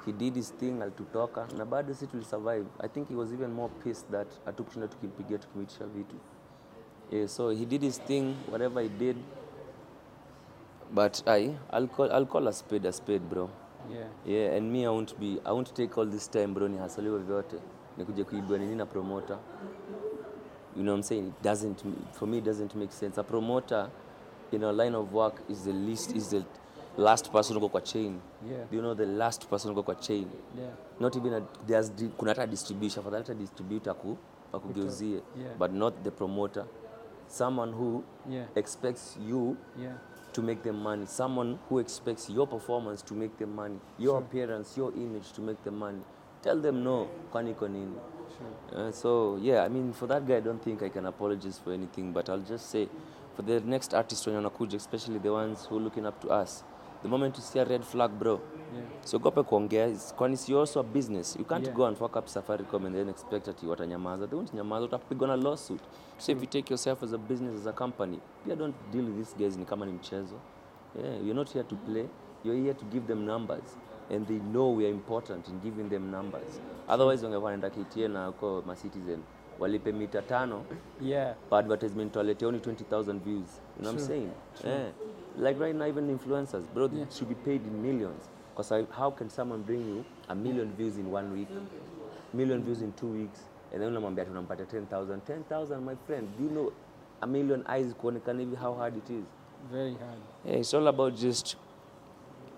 He 0.05 0.11
did 0.11 0.35
his 0.35 0.53
thing 0.57 0.81
alitutoka 0.81 1.47
na 1.57 1.65
bado 1.65 1.93
si 1.93 2.07
tulisurvive 2.07 2.65
i 2.79 2.87
think 2.89 3.09
he 3.09 3.15
was 3.15 3.31
even 3.33 3.51
more 3.51 3.73
pissed 3.83 4.11
that 4.11 4.27
hatukushinda 4.45 4.87
tukimpigia 4.87 5.37
tukimwitisha 5.37 5.85
vitu. 5.85 6.15
Yeah, 7.11 7.27
so 7.27 7.49
he 7.49 7.65
did 7.65 7.81
his 7.81 8.01
thing 8.03 8.35
whatever 8.51 8.83
he 8.83 8.89
did 8.89 9.17
but 10.93 11.23
I, 11.27 11.55
I'll 11.71 11.87
call, 11.87 12.11
I'll 12.11 12.25
call 12.25 12.47
a 12.47 12.53
spade 12.53 12.85
a 12.87 12.91
spade 12.93 13.21
bro 13.29 13.49
Yeah. 13.91 14.07
yeah 14.25 14.57
and 14.57 14.71
me 14.71 14.85
i 14.85 14.89
won't 14.89 15.19
be 15.19 15.39
i 15.45 15.51
won't 15.51 15.73
take 15.73 15.97
all 15.97 16.05
this 16.11 16.27
time 16.31 16.47
bro 16.53 16.67
nihasaliwe 16.67 17.19
vyote 17.19 17.55
nikuje 17.97 18.23
kuibwa 18.23 18.57
nini 18.57 18.75
na 18.75 18.85
promoter 18.85 19.37
you 20.75 20.83
know 20.83 20.93
what 20.93 20.97
i'm 20.99 21.03
saying 21.03 21.27
it 21.27 21.43
doesn't 21.43 21.83
for 22.11 22.27
me 22.27 22.37
it 22.37 22.43
doesn't 22.45 22.75
make 22.75 22.91
sense 22.91 23.19
a 23.21 23.23
promoter 23.23 23.89
in 24.51 24.63
a 24.63 24.71
line 24.71 24.95
of 24.97 25.13
work 25.13 25.41
is 25.49 25.63
the 25.63 25.73
least 25.73 26.15
is 26.15 26.29
the 26.29 26.43
last 26.97 27.31
person 27.31 27.57
uko 27.57 27.69
kwa 27.69 27.81
chain 27.81 28.19
Yeah. 28.51 28.65
do 28.71 28.75
you 28.77 28.81
know 28.81 28.95
the 28.95 29.05
last 29.05 29.47
person 29.49 29.71
uko 29.71 29.83
kwa 29.83 29.95
chain 29.95 30.27
Yeah. 30.59 30.71
not 30.99 31.15
even 31.15 31.33
a, 31.33 31.41
there's 31.67 31.91
kuna 32.17 32.31
hata 32.31 32.47
distribution 32.47 33.03
for 33.03 33.11
that 33.11 33.37
distributor 33.37 33.93
ku 33.95 34.17
akugeuzie 34.53 35.21
Yeah. 35.39 35.57
but 35.59 35.71
not 35.71 35.93
the 36.03 36.11
promoter 36.11 36.65
someone 37.27 37.71
who 37.73 38.03
Yeah. 38.29 38.45
expects 38.55 39.17
you 39.29 39.55
Yeah. 39.81 39.95
To 40.33 40.41
make 40.41 40.63
them 40.63 40.81
money. 40.81 41.05
Someone 41.05 41.59
who 41.67 41.79
expects 41.79 42.29
your 42.29 42.47
performance 42.47 43.01
to 43.03 43.13
make 43.13 43.37
them 43.37 43.55
money, 43.55 43.79
your 43.97 44.19
appearance, 44.19 44.75
your 44.77 44.91
image 44.93 45.31
to 45.33 45.41
make 45.41 45.63
them 45.63 45.77
money. 45.77 46.01
Tell 46.41 46.57
them 46.57 46.83
no, 46.83 47.09
kwani? 47.33 47.55
Sure. 47.57 48.87
Uh, 48.87 48.91
so 48.91 49.37
yeah, 49.41 49.63
I 49.63 49.67
mean, 49.69 49.93
for 49.93 50.07
that 50.07 50.27
guy, 50.27 50.37
I 50.37 50.39
don't 50.39 50.63
think 50.63 50.81
I 50.83 50.89
can 50.89 51.05
apologize 51.05 51.59
for 51.63 51.73
anything. 51.73 52.13
But 52.13 52.29
I'll 52.29 52.39
just 52.39 52.69
say, 52.69 52.87
for 53.35 53.41
the 53.41 53.59
next 53.61 53.93
artist 53.93 54.25
when 54.25 54.35
wanakuja, 54.35 54.75
especially 54.75 55.19
the 55.19 55.31
ones 55.31 55.65
who 55.65 55.77
are 55.77 55.81
looking 55.81 56.05
up 56.05 56.21
to 56.21 56.29
us, 56.29 56.63
the 57.01 57.09
moment 57.09 57.35
you 57.37 57.43
see 57.43 57.59
a 57.59 57.65
red 57.65 57.83
flag, 57.83 58.11
bro. 58.17 58.41
Siogope 59.01 59.43
kuongea 59.43 59.89
kwani 60.15 60.37
si 60.37 60.55
also 60.55 60.79
a 60.79 60.83
business. 60.83 61.35
You 61.39 61.45
can't 61.45 61.65
Yeah. 61.65 61.75
go 61.77 61.85
and 61.85 61.97
fuck 61.97 62.15
up 62.15 62.27
safaricom 62.27 62.85
and 62.85 62.95
then 62.95 63.09
expect 63.09 63.47
ati 63.47 63.67
watanyamaza. 63.67 64.27
They 64.27 64.35
won't 64.37 64.53
nyamaza 64.53 64.85
utapigwa 64.85 65.27
na 65.27 65.35
lawsuit. 65.35 65.81
So 66.17 66.31
if 66.31 66.41
you 66.41 66.47
take 66.47 66.73
yourself 66.73 67.03
as 67.03 67.13
a 67.13 67.17
business 67.17 67.55
as 67.61 67.67
a 67.67 67.73
company 67.73 68.19
pia 68.45 68.55
don't 68.55 68.75
deal 68.91 69.05
with 69.05 69.15
these 69.17 69.35
guys 69.37 69.57
ni 69.57 69.65
kama 69.65 69.85
ni 69.85 69.91
mchezo. 69.91 70.35
Yeah, 71.03 71.15
you're 71.17 71.33
not 71.35 71.49
here 71.53 71.63
to 71.63 71.75
play. 71.75 72.05
You're 72.43 72.61
here 72.61 72.73
to 72.73 72.85
give 72.85 73.07
them 73.07 73.25
numbers. 73.25 73.77
And 74.11 74.27
they 74.27 74.39
know 74.39 74.75
we 74.75 74.85
are 74.85 74.91
important 74.93 75.47
in 75.47 75.59
giving 75.59 75.89
them 75.89 76.11
numbers. 76.11 76.61
Otherwise 76.87 77.25
wangekuwa 77.25 77.51
naenda 77.51 77.69
KTN 77.69 78.11
na 78.11 78.25
huko 78.27 78.63
macitizen 78.67 79.19
walipe 79.59 79.91
mita 79.91 80.21
tano. 80.21 80.61
Yeah. 81.01 81.35
per 81.49 81.59
advertisement 81.59 82.15
walete 82.15 82.45
only 82.45 82.59
20000 82.59 83.19
views. 83.19 83.61
You 83.77 83.83
know 83.83 83.91
what 83.91 84.01
i'm 84.01 84.07
saying? 84.07 84.29
Yeah. 84.65 84.91
Like 85.39 85.59
right 85.59 85.75
now 85.75 85.87
even 85.87 86.09
influencers 86.09 86.63
bro 86.73 86.89
Yeah. 86.93 87.09
should 87.11 87.29
be 87.29 87.35
paid 87.35 87.61
in 87.67 87.73
millions 87.81 88.29
because 88.59 88.85
how 88.91 89.09
can 89.11 89.29
someone 89.29 89.61
bring 89.63 89.79
you 89.87 90.05
a 90.27 90.35
million 90.35 90.71
views 90.75 90.97
in 90.97 91.09
one 91.11 91.31
week? 91.31 91.47
Million 92.33 92.61
views 92.63 92.81
in 92.81 92.91
two 92.93 93.07
weeks. 93.07 93.39
And 93.73 93.81
then 93.81 93.89
unamwambia 93.95 94.25
tunampatia 94.25 94.65
10000 94.65 95.21
10000 95.49 95.81
my 95.81 95.95
friend. 96.07 96.27
Do 96.37 96.43
you 96.43 96.49
know 96.49 96.71
a 97.21 97.27
million 97.27 97.63
eyes 97.67 97.93
kuonekana 97.93 98.39
hivi 98.39 98.55
how 98.55 98.73
hard 98.75 98.97
it 98.97 99.09
is? 99.09 99.23
Very 99.71 99.93
hard. 99.93 100.19
yeah, 100.45 100.59
it's 100.59 100.73
all 100.73 100.87
about 100.87 101.13
just 101.15 101.57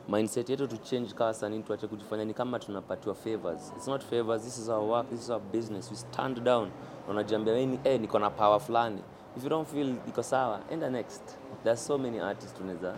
mindset 0.09 0.49
yetu 0.49 0.67
to 0.67 0.77
change 0.77 1.13
kama 1.13 1.33
sanii 1.33 1.63
tuache 1.63 1.87
kujifanya 1.87 2.25
ni 2.25 2.33
kama 2.33 2.59
tunapatiwa 2.59 3.15
favors. 3.15 3.73
It's 3.77 3.87
not 3.87 4.03
favors 4.03 4.43
this 4.43 4.57
is 4.57 4.69
our 4.69 4.89
work 4.89 5.09
this 5.09 5.19
is 5.21 5.29
our 5.29 5.41
business. 5.51 5.91
We 5.91 5.97
stand 5.97 6.43
down. 6.43 6.69
Na 7.07 7.11
unajiambia 7.13 7.53
"Wewe 7.53 7.65
ni- 7.65 7.79
eh, 7.83 8.01
niko 8.01 8.19
na 8.19 8.29
power 8.29 8.59
fulani. 8.59 9.01
If 9.37 9.43
you 9.43 9.49
don't 9.49 9.67
feel 9.67 9.95
iko 10.07 10.23
sawa 10.23 10.59
enda 10.71 10.89
next. 10.89 11.21
There's 11.63 11.85
so 11.87 11.97
many 11.97 12.19
artists 12.19 12.57
tunaweza 12.57 12.95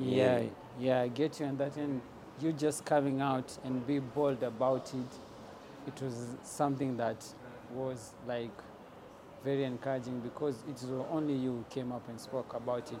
Yeah, 0.00 0.16
yeah, 0.16 0.52
I 0.80 1.08
get 1.08 1.40
you 1.40 1.46
and 1.46 1.58
that. 1.58 1.76
And 1.76 2.00
you 2.40 2.52
just 2.52 2.84
coming 2.84 3.20
out 3.20 3.56
and 3.64 3.86
be 3.86 3.98
bold 3.98 4.42
about 4.42 4.92
it, 4.94 5.86
it 5.86 6.02
was 6.02 6.26
something 6.42 6.96
that 6.96 7.24
was 7.74 8.12
like 8.26 8.50
very 9.44 9.64
encouraging 9.64 10.20
because 10.20 10.56
it 10.68 10.74
was 10.86 11.04
only 11.10 11.34
you 11.34 11.50
who 11.50 11.64
came 11.70 11.92
up 11.92 12.08
and 12.08 12.20
spoke 12.20 12.54
about 12.54 12.90
it. 12.92 12.98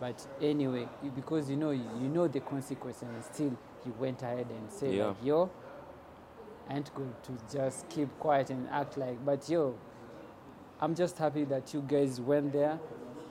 But 0.00 0.26
anyway, 0.40 0.88
because 1.14 1.48
you 1.48 1.56
know 1.56 1.70
you 1.70 2.08
know 2.08 2.26
the 2.28 2.40
consequences 2.40 3.02
and 3.02 3.24
still 3.24 3.56
you 3.86 3.94
went 3.98 4.22
ahead 4.22 4.46
and 4.50 4.70
said 4.70 4.94
Yeah. 4.94 5.06
like 5.08 5.16
yo 5.22 5.50
I 6.68 6.74
ain't 6.76 6.94
going 6.94 7.14
to 7.24 7.56
just 7.56 7.88
keep 7.88 8.08
quiet 8.18 8.50
and 8.50 8.68
act 8.70 8.96
like 8.96 9.24
but 9.24 9.48
yo 9.48 9.74
I'm 10.80 10.94
just 10.94 11.18
happy 11.18 11.44
that 11.44 11.72
you 11.74 11.82
guys 11.86 12.20
went 12.20 12.52
there 12.52 12.78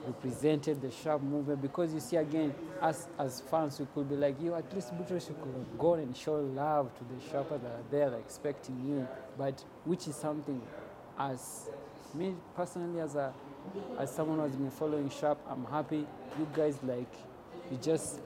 represented 0.06 0.80
the 0.80 0.90
sharp 0.90 1.22
movement 1.22 1.60
because 1.62 1.92
you 1.94 2.00
see 2.00 2.16
again 2.16 2.54
us 2.80 3.06
as 3.18 3.40
fans 3.42 3.78
we 3.78 3.86
could 3.94 4.08
be 4.08 4.16
like 4.16 4.36
yo 4.42 4.54
at 4.54 4.72
least 4.74 4.92
Boutross 4.96 5.28
you 5.28 5.36
could 5.42 5.78
gone 5.78 6.00
and 6.00 6.16
show 6.16 6.34
love 6.34 6.90
to 6.98 7.04
the 7.04 7.30
sharpers 7.30 7.60
that 7.62 7.70
are 7.70 7.84
there 7.90 8.14
expecting 8.18 8.76
you. 8.86 9.06
But 9.38 9.62
which 9.84 10.08
is 10.08 10.16
something 10.16 10.60
as 11.18 11.68
me 12.14 12.34
personally 12.56 13.00
as 13.00 13.14
a 13.14 13.32
as 13.98 14.10
someone 14.14 14.38
who 14.38 14.44
has 14.44 14.56
been 14.56 14.70
following 14.70 15.08
sharp 15.10 15.38
i'm 15.48 15.64
happy. 15.66 16.06
You 16.38 16.46
guys 16.54 16.78
like 16.82 17.12
you 17.70 17.76
just 17.78 18.20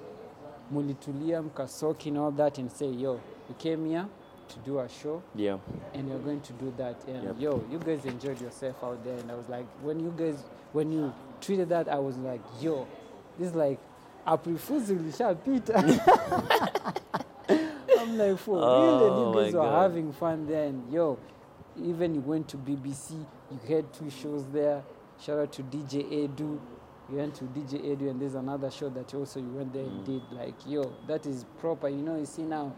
mulitulia 0.73 1.43
mkasoki 1.43 2.09
and 2.09 2.19
all 2.19 2.31
that 2.33 2.59
and 2.59 2.71
say 2.71 2.91
yo 2.91 3.21
we 3.49 3.55
came 3.59 3.85
here 3.87 4.07
to 4.49 4.59
do 4.61 4.79
a 4.81 4.89
show. 4.89 5.23
Yeah. 5.35 5.59
and 5.95 6.09
you're 6.09 6.19
going 6.19 6.41
to 6.41 6.53
do 6.55 6.73
that. 6.77 6.97
And 7.09 7.23
Yep. 7.25 7.37
yo 7.39 7.65
you 7.71 7.79
guys 7.79 8.05
enjoyed 8.05 8.41
yourself 8.41 8.77
out 8.83 9.05
there. 9.05 9.19
And 9.19 9.31
i 9.31 9.35
was 9.35 9.49
like 9.49 9.67
when 9.83 10.01
you 10.01 10.13
guys 10.17 10.45
when 10.73 10.93
you 10.93 11.13
tweeted 11.41 11.69
that 11.69 11.89
i 11.89 11.99
was 11.99 12.17
like 12.19 12.41
yo 12.61 12.87
this 13.39 13.49
is 13.51 13.55
like 13.55 13.79
aprifuzi 14.27 14.95
ulishapita 14.95 15.75
i'm 17.99 18.19
like 18.19 18.39
for 18.39 18.57
real 18.57 18.65
Oh 18.65 19.07
and 19.07 19.19
you 19.21 19.35
my 19.35 19.45
guys 19.45 19.55
were 19.55 19.61
God. 19.63 19.83
having 19.83 20.13
fun 20.13 20.47
there. 20.47 20.65
And 20.67 20.93
yo 20.93 21.19
even 21.83 22.15
you 22.15 22.21
went 22.21 22.49
to 22.49 22.57
bbc 22.57 23.11
you 23.51 23.59
had 23.77 23.93
two 23.93 24.11
shows 24.11 24.45
there. 24.53 24.83
Shout 25.21 25.39
out 25.39 25.53
to 25.53 25.63
dj 25.63 26.03
edu. 26.29 26.59
You 27.09 27.17
went 27.19 27.35
to 27.37 27.45
dj 27.45 27.81
edu 27.85 28.11
and 28.11 28.21
there's 28.21 28.35
another 28.35 28.71
show 28.71 28.89
that 28.91 29.15
also 29.15 29.41
you 29.41 29.49
went 29.51 29.73
there 29.73 29.85
and 29.85 30.01
Mm. 30.03 30.05
did. 30.07 30.23
Like 30.33 30.55
yo 30.67 30.93
that 31.07 31.27
is 31.27 31.45
proper. 31.61 31.89
You 31.89 32.03
know 32.03 32.17
you 32.17 32.27
see 32.27 32.43
now 32.43 32.73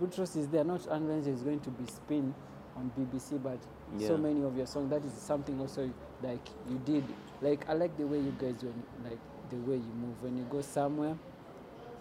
Boutross 0.00 0.36
is 0.36 0.46
there, 0.48 0.64
not 0.64 0.86
unless 0.90 1.26
he's 1.26 1.42
going 1.42 1.60
to 1.60 1.70
be 1.70 1.86
spin 1.86 2.34
on 2.76 2.90
BBC, 2.98 3.42
but 3.42 3.58
so 4.06 4.16
many 4.16 4.42
of 4.44 4.56
your 4.56 4.66
songs. 4.66 4.90
That 4.90 5.04
is 5.04 5.12
something 5.12 5.58
also 5.60 5.90
like 6.22 6.46
you 6.70 6.78
did. 6.84 7.04
Like 7.40 7.68
I 7.68 7.72
like 7.74 7.96
the 7.96 8.06
way 8.06 8.18
you 8.18 8.34
guys 8.40 8.54
do, 8.60 8.72
like 9.04 9.18
the 9.50 9.56
way 9.56 9.76
you 9.76 9.92
move. 10.00 10.22
When 10.22 10.36
you 10.36 10.44
go 10.50 10.60
somewhere, 10.60 11.16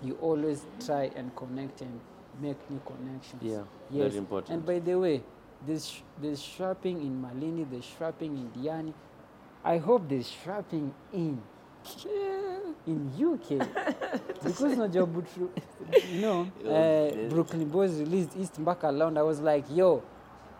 you 0.04 0.14
always 0.22 0.66
try 0.86 1.10
and 1.16 1.36
connect 1.36 1.82
and 1.82 2.00
make 2.40 2.58
new 2.70 2.82
connections. 2.86 3.42
Yeah. 3.42 3.64
Yes. 3.90 4.08
Very 4.10 4.18
important. 4.18 4.54
And 4.58 4.66
by 4.66 4.80
the 4.80 4.96
way, 5.00 5.24
there's 5.66 5.90
sh- 5.90 6.02
there's 6.22 6.42
shopping 6.42 7.02
in 7.02 7.22
Malini, 7.22 7.70
there's 7.70 7.86
shopping 7.98 8.38
in 8.38 8.62
Diani. 8.62 8.94
I 9.64 9.78
hope 9.80 10.08
there's 10.08 10.30
shopping 10.30 10.94
in 11.12 11.42
in 12.88 13.12
UK 13.20 13.50
because 14.44 14.78
najua 14.78 15.08
you 16.14 16.22
know 16.22 16.42
uh, 16.66 17.30
Brooklyn 17.30 17.70
Boys 17.70 18.00
released 18.00 18.38
East 18.38 18.60
Mbaka 18.60 18.92
London. 18.92 19.18
I 19.18 19.24
was 19.24 19.40
like, 19.42 19.66
yo, 19.76 20.02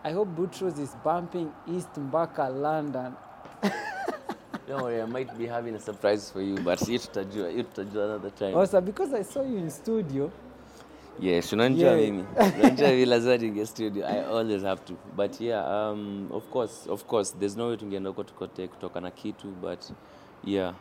I 0.04 0.12
hope 0.12 0.28
Butros 0.36 0.78
is 0.78 0.94
bumping 1.04 1.50
East 1.66 1.92
Mbaka 1.96 2.48
London. 2.50 3.14
Don't 4.68 4.82
worry, 4.82 5.00
I 5.00 5.06
might 5.06 5.36
be 5.38 5.46
having 5.46 5.74
a 5.74 5.80
surprise 5.80 6.30
for 6.30 6.42
you, 6.42 6.56
but 6.56 6.78
hiyo 6.80 6.98
tutajua, 6.98 7.48
hiyo 7.50 7.62
tutajua 7.62 8.04
another 8.04 8.34
time. 8.34 8.54
Also, 8.54 8.80
because 8.80 9.16
I 9.16 9.24
saw 9.24 9.42
you 9.42 9.58
in 9.58 9.70
studio, 9.70 10.30
Yes, 11.20 11.52
Yeah. 11.52 11.96
mimi. 11.96 12.24
Vile 12.76 13.38
ninge 13.38 13.66
studio. 13.66 14.06
I 14.06 14.24
always 14.24 14.62
have 14.62 14.84
to. 14.84 14.94
But 15.16 15.40
yeah, 15.40 15.64
um, 15.64 16.28
of 16.32 16.48
course, 16.50 16.86
of 16.86 17.04
course, 17.06 17.34
there's 17.38 17.56
no 17.56 17.68
way 17.68 17.76
tungeenda 17.76 18.08
huko 18.10 18.24
tukote 18.24 18.68
kutoka 18.68 19.00
na 19.00 19.10
kitu, 19.10 19.46
but 19.48 19.80
yeah. 20.44 20.74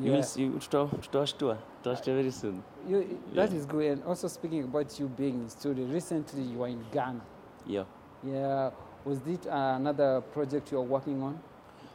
You 0.00 0.12
will 0.12 0.22
see, 0.22 0.48
tuta- 0.48 0.88
tutawashtua. 1.00 1.56
Tutawashtua 1.82 2.14
very 2.14 2.30
soon. 2.30 2.62
you, 2.88 3.18
that 3.34 3.52
is 3.52 3.66
good. 3.66 3.84
And 3.92 4.04
also 4.04 4.28
speaking 4.28 4.64
about 4.64 4.98
you 5.00 5.08
being 5.08 5.34
in 5.42 5.48
studio, 5.48 5.86
recently 5.86 6.42
you 6.42 6.58
were 6.58 6.68
in 6.68 6.84
Ghana. 6.92 7.20
Yeah. 7.66 7.84
Yeah, 8.24 8.70
was 9.04 9.18
it 9.26 9.46
another 9.46 10.20
project 10.32 10.72
you 10.72 10.78
are 10.78 10.82
working 10.86 11.22
on? 11.22 11.38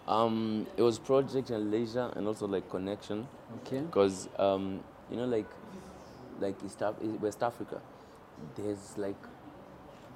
Um, 0.08 0.66
it 0.78 0.82
was 0.82 0.98
project 1.00 1.50
and 1.52 1.72
leisure 1.72 2.12
and 2.16 2.28
also 2.28 2.48
like 2.48 2.70
connection. 2.70 3.28
Okay. 3.58 3.82
because 3.82 4.30
um, 4.40 4.80
you 5.12 5.18
know 5.18 5.26
like 5.26 5.46
like 6.40 6.56
East 6.66 6.82
Af- 6.82 6.96
West 7.22 7.44
Africa 7.44 7.82
there's 8.56 8.98
like 8.98 9.16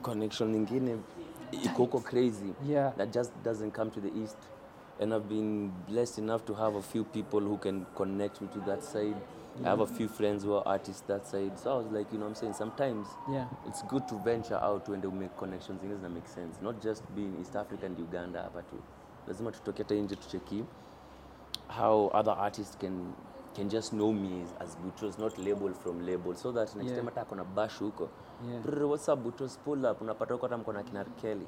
connection 0.04 0.54
ingine 0.56 0.98
iko 1.52 1.86
huko 1.88 2.04
crazy 2.04 2.54
Yeah. 2.66 2.92
that 2.98 3.12
just 3.12 3.32
doesn't 3.44 3.72
come 3.74 3.92
to 3.92 4.00
the 4.00 4.12
east 4.24 4.38
and 5.00 5.14
I've 5.14 5.28
been 5.30 5.72
blessed 5.88 6.18
enough 6.20 6.46
to 6.46 6.54
have 6.54 6.76
a 6.76 6.82
few 6.82 7.04
people 7.04 7.40
who 7.42 7.58
can 7.58 7.86
connect 7.96 8.42
me 8.42 8.48
to 8.54 8.60
that 8.62 8.84
side 8.84 9.16
I 9.64 9.70
have 9.70 9.80
a 9.80 9.88
few 9.88 10.08
friends 10.10 10.44
who 10.44 10.54
are 10.54 10.64
artists 10.68 11.02
that 11.08 11.26
side 11.28 11.58
so 11.60 11.72
I 11.74 11.78
was 11.78 11.88
like 11.92 12.12
you 12.12 12.18
know 12.20 12.26
what 12.26 12.30
I'm 12.30 12.36
saying 12.36 12.54
sometimes 12.54 13.08
Yeah. 13.32 13.46
it's 13.68 13.84
good 13.84 14.08
to 14.08 14.16
venture 14.16 14.60
out 14.62 14.90
when 14.90 15.02
they 15.02 15.08
make 15.08 15.38
connections 15.38 15.82
zingine 15.82 16.02
that 16.02 16.10
make 16.12 16.28
sense 16.28 16.58
not 16.62 16.82
just 16.82 17.04
being 17.16 17.38
East 17.42 17.56
Africa 17.56 17.86
and 17.86 17.98
Uganda 18.00 18.42
hapa 18.44 18.62
tu 18.62 18.76
lazima 19.28 19.52
tutoke 19.52 19.78
hata 19.84 19.96
nje 19.96 20.16
tucheki 20.16 20.64
how 21.68 22.08
other 22.14 22.34
artists 22.34 22.76
can 22.78 23.14
can 23.56 23.70
just 23.70 23.94
know 23.94 24.12
me 24.14 24.42
as, 24.44 24.54
as 24.60 24.78
Butros, 24.78 25.18
not 25.20 25.38
label 25.38 25.74
from 25.74 26.06
label 26.06 26.36
so 26.36 26.52
that 26.52 26.76
next 26.76 26.92
Yeah. 26.92 26.96
time 27.02 27.12
hata 27.16 27.44
bash 27.56 27.80
huko 27.80 28.10
Yeah. 28.50 28.60
"Brr, 28.62 28.86
what's 28.86 29.10
up 29.10 29.20
Butros? 29.24 29.58
pull 29.66 29.86
up 29.86 30.02
unapata 30.02 30.34
huko 30.34 30.48
hata 30.48 30.84
kina 30.84 31.06
Kelly 31.22 31.48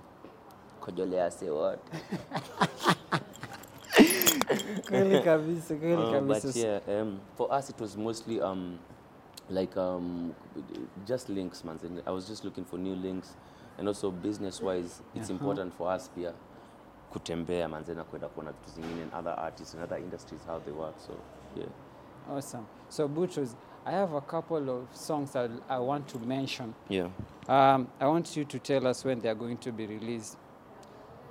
kojolea 0.80 1.32
say 1.32 1.50
what 1.50 1.80
kweli 4.90 5.22
kabisa 5.22 5.76
kweli 5.76 6.04
Uh, 6.04 6.12
kabisa 6.12 6.48
but 6.48 6.56
yeah, 6.56 7.02
um, 7.02 7.20
for 7.38 7.60
us 7.60 7.70
it 7.70 7.82
was 7.82 7.98
mostly 7.98 8.42
um, 8.42 8.78
like 9.50 9.80
um, 9.80 10.34
just 11.06 11.30
links, 11.30 11.64
man. 11.66 11.80
And 11.84 12.02
I 12.06 12.12
was 12.12 12.28
just 12.28 12.44
looking 12.46 12.66
for 12.66 12.80
new 12.80 12.96
links, 12.96 13.36
and 13.78 13.88
also 13.88 14.12
business-wise, 14.12 15.02
it's 15.16 15.30
Uh-huh. 15.30 15.32
important 15.32 15.74
for 15.74 15.96
us 15.96 16.10
pia 16.16 16.34
kutembea 17.14 17.68
manze 17.70 17.94
na 17.94 18.04
kwenda 18.04 18.28
kuona 18.28 18.52
vitu 18.52 18.70
zingine 18.72 19.02
and 19.04 19.14
other 19.14 19.34
artists 19.40 19.76
and 19.76 19.84
other 19.84 20.00
industries 20.00 20.46
how 20.48 20.60
they 20.60 20.74
work. 20.74 20.96
So 21.00 21.14
yeah, 21.56 21.70
awesome 22.38 22.64
so 22.90 23.08
Boutross, 23.08 23.56
i 23.86 23.92
have 23.92 24.18
a 24.18 24.22
couple 24.22 24.70
of 24.70 24.96
songs 24.96 25.32
that 25.32 25.52
I 25.70 25.80
want 25.80 26.08
to 26.08 26.20
mention 26.20 26.74
yeah. 26.90 27.10
um, 27.48 27.88
i 28.00 28.06
want 28.08 28.38
you 28.38 28.46
to 28.46 28.60
tell 28.60 28.88
us 28.88 29.06
when 29.06 29.22
they 29.22 29.30
are 29.30 29.40
going 29.40 29.58
to 29.58 29.72
be 29.72 29.86
released 29.88 30.38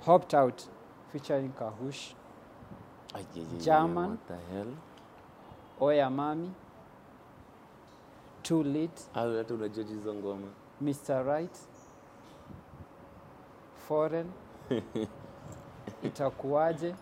hopped 0.05 0.33
out 0.33 0.63
featuring 1.11 1.49
kahush 1.59 2.15
German. 3.59 4.09
What 4.09 4.27
the 4.27 4.53
hell? 4.53 4.67
oya 5.81 6.09
mami 6.09 6.49
too 8.43 8.63
Late, 8.63 9.01
hata 9.13 9.53
unajua 9.53 9.83
hizo 9.85 10.13
ngoma? 10.13 10.47
mr 10.81 11.23
right 11.25 11.57
foreign 13.87 14.27
itakuwaje 16.03 16.95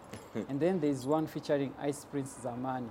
and 0.49 0.59
then 0.59 0.79
there 0.79 0.91
is 0.93 1.05
one 1.07 1.27
featuring 1.27 1.71
ice 1.89 2.07
prince 2.11 2.41
zamani 2.41 2.89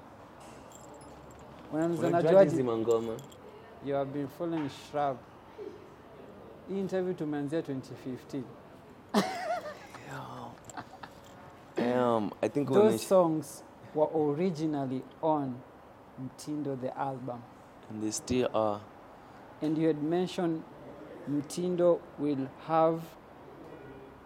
Unaniuliza 1.73 2.07
Unajua 2.09 2.23
najuaje? 2.23 2.51
hizi 2.51 2.63
mangoma? 2.63 3.13
you 3.87 3.95
have 3.97 4.11
been 4.13 4.29
following 4.29 4.69
shrub 4.69 5.17
hii 6.69 6.81
interview 6.81 7.15
tumeanzia 7.15 7.61
2015 7.61 8.43
Damn, 12.21 12.31
I 12.43 12.49
think 12.49 12.71
those 12.71 13.07
songs 13.07 13.63
were 13.95 14.09
originally 14.15 15.03
on 15.23 15.61
mtindo 16.23 16.81
the 16.81 16.97
album 16.99 17.43
and 17.91 18.03
they 18.03 18.11
still 18.11 18.49
are. 18.55 18.81
and 19.63 19.77
you 19.77 19.87
had 19.89 20.03
mentioned 20.03 20.63
mtindo 21.31 21.99
will 22.19 22.49
have 22.67 23.01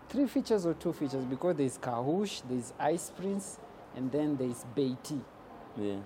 three 0.09 0.27
features 0.27 0.67
or 0.67 0.75
two 0.75 0.93
features 0.93 1.25
because 1.25 1.57
there's 1.57 1.79
kahush 1.79 2.43
there's 2.49 2.73
ice 2.79 3.11
prince 3.17 3.59
and 3.97 4.11
then 4.13 4.37
there's 4.37 4.65
beatty 4.75 5.21
Yeah. 5.77 5.97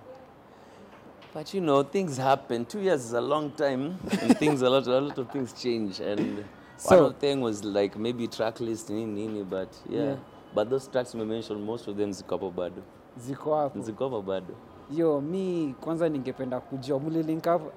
But 1.35 1.55
you 1.55 1.63
know, 1.63 1.83
things 1.83 2.19
happen. 2.19 2.67
Two 2.67 2.81
years 2.81 3.07
is 3.07 3.15
a 3.15 3.21
long 3.21 3.53
time, 3.53 3.99
and 4.21 4.37
things 4.43 4.61
a 4.61 4.69
lot, 4.69 4.87
a 4.87 5.01
lot 5.01 5.17
of 5.17 5.31
things 5.31 5.55
change. 5.55 5.99
And 5.99 6.45
So- 6.77 7.05
one 7.05 7.15
thing 7.15 7.41
was 7.41 7.65
like 7.65 7.97
maybe 7.97 8.29
track 8.29 8.61
list 8.61 8.91
nini 8.91 9.07
nini, 9.07 9.43
but 9.43 9.71
yeah. 9.89 10.03
Yeah. 10.03 10.17
But 10.55 10.69
those 10.69 10.91
tracks 10.91 11.15
we 11.15 11.25
mentioned, 11.25 11.65
most 11.65 11.89
of 11.89 11.97
them 11.97 12.11
ziko 12.13 12.35
hapo 12.35 12.51
bado, 12.51 12.83
ziko 13.17 13.55
hapo 13.57 13.81
ziko 13.81 14.05
hapo 14.05 14.23
bado. 14.23 14.55
yo 14.91 15.21
mi 15.21 15.75
kwanza 15.81 16.09
ningependa 16.09 16.61
kujua 16.61 16.99
mulilink 16.99 17.45
up- 17.47 17.73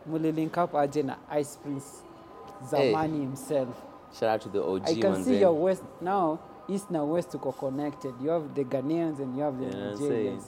aje 0.75 1.03
na 1.03 1.17
ice 1.39 1.59
prince 1.63 1.85
zamani 2.71 3.19
himself 3.19 3.69
Shout 4.19 4.31
out 4.31 4.41
to 4.41 4.49
the 4.49 4.59
OG 4.59 4.83
i 4.89 4.95
can 5.01 5.11
manze. 5.11 5.23
see 5.25 5.41
your 5.41 5.63
west 5.63 5.83
now 6.01 6.37
east 6.67 6.91
na 6.91 7.03
west 7.03 7.33
uko 7.35 7.51
connected 7.51 8.13
you 8.23 8.29
have 8.31 8.45
the 8.53 8.63
ghanaians 8.63 9.19
and 9.19 9.37
you 9.37 9.43
have 9.43 9.57
the 9.69 9.77
yeah, 9.77 9.91
nigerians 9.91 10.43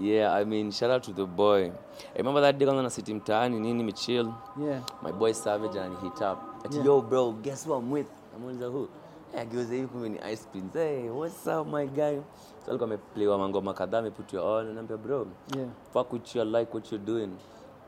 Yeah, 0.00 0.32
I 0.40 0.44
mean, 0.44 0.70
shout 0.70 0.90
out 0.90 1.02
to 1.04 1.12
the 1.12 1.24
boy. 1.26 1.72
I 2.14 2.18
remember 2.18 2.40
that 2.42 2.56
day 2.58 2.66
kwanza 2.66 2.82
na 2.82 2.90
city 2.90 3.14
mtaani 3.14 3.60
nini 3.60 3.84
michill. 3.84 4.32
yeah 4.60 4.80
My 5.02 5.12
boy 5.12 5.32
Savage 5.32 5.76
and 5.80 5.96
he 6.00 6.06
up. 6.22 6.38
Ati, 6.64 6.76
Yeah. 6.76 6.86
yo 6.86 7.00
bro, 7.00 7.32
guess 7.32 7.66
what 7.66 7.82
I'm 7.82 7.92
with? 7.92 8.06
Namuuliza 8.32 8.66
who? 8.66 8.88
Eh, 9.34 9.40
ageuza 9.40 9.74
hivi 9.74 9.86
kumbe 9.86 10.08
ni 10.08 10.16
Ice 10.32 10.44
Prince. 10.52 10.78
Hey, 10.78 11.08
what's 11.10 11.46
up 11.46 11.66
my 11.66 11.86
guy? 11.86 12.16
So 12.64 12.70
alikuwa 12.70 12.84
ameplaywa 12.84 13.38
mangoma 13.38 13.74
kadhaa 13.74 13.98
ameput 13.98 14.32
you 14.32 14.44
on. 14.44 14.74
Naambia 14.74 14.96
bro, 14.96 15.26
yeah 15.56 15.68
fuck 15.92 16.12
with 16.12 16.34
you, 16.36 16.42
I 16.42 16.44
like 16.44 16.74
what 16.74 16.92
you're 16.92 17.06
doing. 17.06 17.30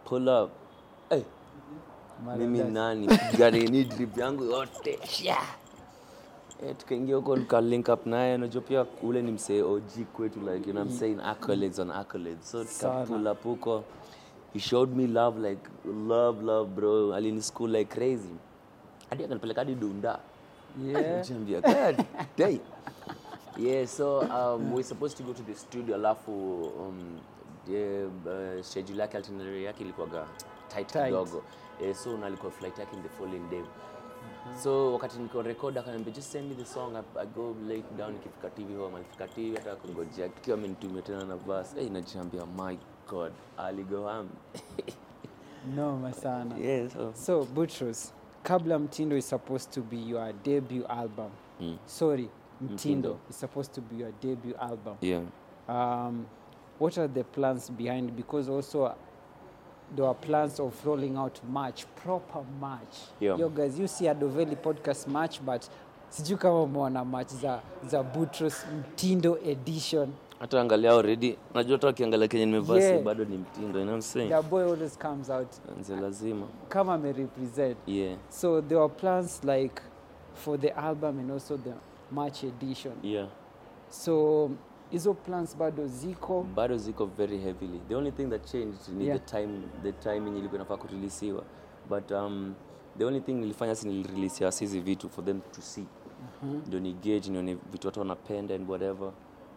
Pull 0.05 0.29
up. 0.29 0.51
Hey, 1.11 1.23
mimi 2.39 2.59
Marandasi. 2.59 2.73
nani 2.73 3.09
piganini 3.31 3.85
drip 3.85 4.19
yangu 4.19 4.45
yote 4.45 4.99
yeah. 5.23 5.57
Eh, 6.63 6.77
tukaingia 6.79 7.17
huko 7.17 7.37
tukalink 7.37 7.89
up 7.89 8.07
naye 8.07 8.35
unajua 8.35 8.63
pia 8.63 8.87
ule 9.03 9.23
ni 9.23 9.33
msee 9.33 9.63
og 9.63 9.83
kwetu 10.13 10.41
like 10.41 10.69
you 10.69 10.73
know 10.73 10.85
I'm 10.85 10.91
saying 10.99 11.19
accolades 11.25 11.79
on 11.79 11.91
accolades 11.91 12.51
so 12.51 12.65
tukapull 12.65 13.27
up 13.27 13.43
huko 13.43 13.85
he 14.53 14.61
showed 14.61 14.97
me 14.97 15.07
love 15.07 15.49
like 15.49 15.71
love 16.09 16.45
love 16.45 16.71
bro 16.71 17.15
alini 17.15 17.43
school 17.43 17.71
like 17.71 17.95
crazy 17.95 18.35
hadi 19.11 19.25
akanipeleka 19.25 19.61
hadi 19.61 19.75
dunda 19.75 20.19
Yeah. 20.79 21.25
Niambia, 21.31 21.61
God 21.61 22.05
damn. 22.37 22.61
yeah 23.59 23.87
so 23.87 24.21
um, 24.21 24.73
we're 24.73 24.83
supposed 24.89 25.17
to 25.17 25.23
go 25.23 25.33
to 25.33 25.43
the 25.43 25.55
studio 25.55 25.95
alafu 25.95 26.33
um, 26.65 27.21
the, 27.67 28.05
uh, 28.07 28.63
schedule 28.63 29.01
yake 29.01 29.19
itinerary 29.19 29.65
yake 29.65 29.85
ilikuwaga 29.85 30.27
tight 30.69 30.93
kidogo. 30.93 31.43
Yeah, 31.83 31.95
so 31.97 32.19
nalikuwa 32.19 32.53
flight 32.53 32.79
yake 32.79 32.97
in 32.97 33.03
the 33.03 33.09
following 33.09 33.51
day. 33.51 33.63
So 34.63 34.93
wakati 34.93 35.19
niko 35.19 35.43
record 35.43 35.79
akaniambia 35.79 36.15
just 36.15 36.33
send 36.33 36.49
me 36.49 36.55
the 36.55 36.65
song 36.65 36.97
I, 36.97 37.03
I 37.23 37.27
go 37.27 37.55
late 37.69 37.85
down 37.99 38.13
nikifika 38.13 38.51
tv 38.51 38.75
home 38.77 38.97
alifika 38.97 39.29
tv 39.29 39.57
hata 39.57 39.77
kungojea 39.77 40.29
tukiwa 40.29 40.57
amenitumia 40.59 41.03
tena 41.03 41.25
na 41.25 41.37
verse. 41.37 41.81
Hey, 41.81 41.89
najiambia 41.89 42.47
my 42.47 42.79
god 43.11 43.33
aligo 43.59 44.09
ham 44.09 44.29
noma 45.77 46.13
sana 46.13 46.57
yeah 46.65 46.91
so. 46.91 47.13
So 47.15 47.45
butros 47.45 48.13
kabla 48.43 48.79
mtindo 48.79 49.17
is 49.17 49.29
supposed 49.29 49.71
to 49.71 49.81
be 49.81 49.97
your 49.97 50.33
debut 50.45 50.85
album 50.89 51.31
Mm. 51.61 51.77
sorry 51.87 52.29
mtindo, 52.63 52.75
Mtindo. 52.75 53.17
is 53.31 53.41
supposed 53.41 53.73
to 53.75 53.81
be 53.81 53.97
your 54.03 54.13
debut 54.23 54.55
album 54.61 54.97
yeah 55.01 55.23
um, 55.69 56.27
what 56.81 56.99
are 56.99 57.09
the 57.09 57.25
plans 57.25 57.71
behind 57.73 58.11
because 58.13 58.49
also 58.53 58.95
there 59.97 60.07
are 60.07 60.15
plans 60.15 60.61
of 60.61 60.87
rolling 60.87 61.17
out 61.17 61.41
match 61.53 61.85
proper 62.05 62.43
match 62.61 62.97
Yeah. 63.21 63.41
yo 63.41 63.49
guys 63.49 63.79
you 63.79 63.89
see 63.89 64.09
adoveli 64.09 64.57
podcast 64.57 65.09
match 65.09 65.41
but 65.41 65.63
sijui 66.09 66.37
kama 66.39 66.63
umeona 66.63 67.05
match 67.05 67.29
za, 67.33 67.61
za 67.87 68.03
Boutross 68.03 68.67
mtindo 68.79 69.39
edition 69.45 70.09
hata 70.41 70.61
angalia 70.61 70.91
already 70.93 71.37
najua 71.55 71.73
hata 71.77 71.87
wakiangalia 71.87 72.29
kenye 72.29 72.47
nimevaa 72.47 72.77
Yeah. 72.77 72.99
si 72.99 73.05
bado 73.05 73.25
ni 73.25 73.39
mtindo 73.39 73.79
you 73.79 73.85
know 73.85 73.95
what 73.95 74.05
I'm 74.05 74.13
saying? 74.13 74.29
The 74.29 74.43
boy 74.51 74.63
always 74.65 74.99
comes 74.99 75.31
out. 75.31 75.49
Nze 75.81 75.97
lazima. 75.97 76.47
Kama 76.69 76.95
amerepresent. 76.95 77.77
Yeah. 77.87 78.19
So 78.29 78.63
there 78.63 78.81
were 78.81 78.95
plans 78.95 79.45
like 79.45 79.83
for 80.35 80.61
the 80.61 80.71
album 80.71 81.19
and 81.19 81.31
also 81.31 81.57
the 81.57 81.73
March 82.11 82.45
edition. 82.45 82.93
Yeah. 83.03 83.29
So 83.89 84.51
hizo 84.91 85.15
plans 85.15 85.57
bado 85.57 85.87
ziko. 85.87 86.47
Bado 86.55 86.77
ziko 86.77 87.07
very 87.07 87.39
heavily. 87.39 87.81
The 87.89 87.95
only 87.95 88.11
thing 88.13 88.27
that 88.31 88.45
changed 88.53 88.89
ni 88.89 89.07
Yeah. 89.07 89.19
the 89.19 89.25
time 89.39 89.63
the 89.83 89.93
timing 89.93 90.39
ilikuwa 90.39 90.55
inafaa 90.55 90.77
kurelisiwa 90.77 91.43
but 91.89 92.11
um, 92.11 92.55
the 92.99 93.05
only 93.05 93.21
thing 93.21 93.33
nilifanya 93.33 93.75
si 93.75 93.89
nilirelease 93.89 94.51
hizi 94.61 94.81
vitu 94.81 95.09
for 95.09 95.25
them 95.25 95.41
to 95.53 95.61
see. 95.63 95.85
Ndio 96.67 96.81
ni 96.81 96.93
gauge 96.93 97.31
nione 97.31 97.59
vitu 97.73 97.87
watu 97.89 98.01
wanapenda 98.01 98.55
and 98.55 98.71
whatever 98.71 99.13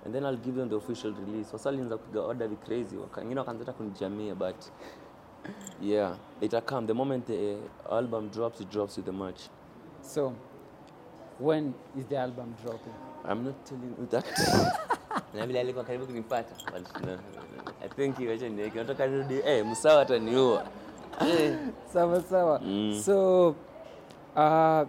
and 0.05 0.13
then 0.13 0.25
i'll 0.25 0.37
give 0.37 0.55
them 0.55 0.69
the 0.69 0.75
official 0.75 1.13
release. 1.13 1.51
Wasalianza 1.53 1.97
kupiga 1.97 2.21
order 2.21 2.47
vi 2.47 2.55
crazy. 2.55 2.97
Wengine 3.17 3.39
wakaanza 3.39 3.65
hata 3.65 3.73
kunijamia 3.73 4.35
but 4.35 4.55
yeah 5.81 6.15
it'll 6.41 6.61
come. 6.61 6.87
The 6.87 6.93
moment 6.93 7.27
the 7.27 7.57
album 7.91 8.29
drops 8.29 8.61
it 8.61 8.69
drops 8.71 8.97
with 8.97 9.05
the 9.05 9.11
merch. 9.11 9.41
so 10.01 10.33
when 11.39 11.73
is 11.97 12.05
the 12.05 12.17
album 12.17 12.55
dropping? 12.63 12.93
I'm 13.25 13.43
not 13.45 13.65
telling 13.65 13.95
you 13.99 14.07
that. 14.11 14.25
na 15.33 15.47
vile 15.47 15.59
alikuwa 15.59 15.85
karibu 15.85 16.05
kunipata. 16.05 16.55
But 16.71 17.05
no, 17.05 17.17
I 17.85 17.87
think 17.89 18.19
iwacha 18.19 18.49
niweke 18.49 18.77
nataka 18.79 19.07
nirudi 19.07 19.41
eh 19.45 19.65
msawa 19.65 20.01
ataniua 20.01 20.63
eh. 21.21 21.57
Sawa 21.93 22.21
sawa. 22.21 22.59
Mm. 22.59 23.01
so 23.05 23.49
uh, 24.35 24.83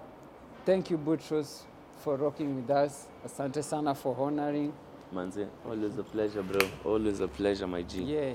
thank 0.66 0.90
you 0.90 0.98
butros 0.98 1.66
for 2.04 2.18
rocking 2.20 2.56
with 2.56 2.70
us. 2.70 3.08
Asante 3.26 3.62
sana 3.62 3.94
for 3.94 4.16
honoring 4.20 4.72
manze. 5.14 5.46
Always 5.64 5.98
a 5.98 6.02
pleasure 6.02 6.42
bro. 6.42 6.60
Always 6.84 7.20
a 7.20 7.28
pleasure 7.28 7.66
my 7.66 7.82
G. 7.82 8.02
Yeah. 8.02 8.34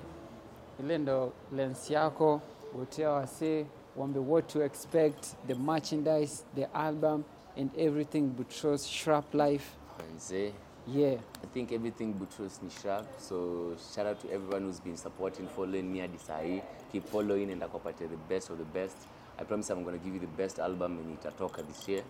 Ile 0.80 0.98
ndo 0.98 1.34
lens 1.56 1.90
yako 1.92 2.42
wotea 2.76 3.10
wasee 3.10 3.66
wambe 3.98 4.20
what 4.20 4.48
to 4.48 4.62
expect 4.62 5.36
the 5.48 5.56
merchandise 5.56 6.44
the 6.56 6.66
album 6.74 7.24
and 7.58 7.70
everything 7.78 8.22
Boutross 8.22 8.88
shrap 8.88 9.34
life. 9.34 9.76
Manze. 10.00 10.54
Yeah. 10.88 11.20
I 11.44 11.48
think 11.54 11.72
everything 11.72 12.14
Boutross 12.14 12.62
ni 12.64 12.70
sharp 12.70 13.06
so 13.20 13.76
shout 13.96 14.08
out 14.08 14.20
to 14.22 14.28
everyone 14.32 14.64
who's 14.64 14.80
been 14.80 14.98
supporting 14.98 15.48
following 15.48 15.92
me 15.92 16.00
hadi 16.00 16.18
sahi 16.18 16.62
keep 16.92 17.06
following 17.08 17.52
and 17.52 17.62
akupatia 17.62 18.08
the 18.10 18.18
best 18.30 18.50
of 18.50 18.58
the 18.58 18.80
best. 18.80 18.98
I 19.38 19.44
promise 19.44 19.70
I'm 19.70 19.84
gonna 19.84 19.98
give 19.98 20.14
you 20.14 20.20
the 20.20 20.44
best 20.44 20.60
album 20.60 20.98
yenye 20.98 21.14
itatoka 21.14 21.62
this 21.68 21.88
year. 21.88 22.04